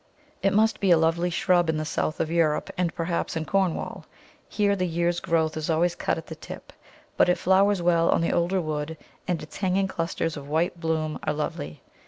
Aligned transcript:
It 0.41 0.51
must 0.51 0.79
be 0.79 0.89
a 0.89 0.97
lovely 0.97 1.29
shrub 1.29 1.69
in 1.69 1.77
the 1.77 1.85
south 1.85 2.19
of 2.19 2.31
Europe 2.31 2.71
and 2.75 2.91
perhaps 2.95 3.35
in 3.35 3.45
Cornwall; 3.45 4.03
here 4.49 4.75
the 4.75 4.87
year's 4.87 5.19
growth 5.19 5.55
is 5.55 5.69
always 5.69 5.93
cut 5.93 6.17
at 6.17 6.25
the 6.25 6.33
tip, 6.33 6.73
but 7.17 7.29
it 7.29 7.37
flowers 7.37 7.83
well 7.83 8.09
on 8.09 8.21
the 8.21 8.33
older 8.33 8.59
wood, 8.59 8.97
and 9.27 9.43
its 9.43 9.57
hanging 9.57 9.87
clusters 9.87 10.35
of 10.35 10.49
white 10.49 10.79
bloom 10.79 11.19
are 11.21 11.33
lovely. 11.33 11.83